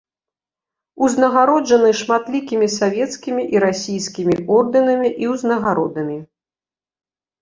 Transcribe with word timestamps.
Узнагароджаны 1.07 1.91
шматлікімі 1.99 2.67
савецкімі 2.77 3.43
і 3.57 3.61
расійскімі 3.67 4.33
ордэнамі 4.57 5.09
і 5.27 5.33
ўзнагародамі. 5.37 6.17